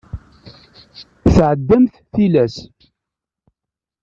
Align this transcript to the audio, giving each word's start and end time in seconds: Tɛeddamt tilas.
Tɛeddamt 1.33 1.93
tilas. 2.13 2.55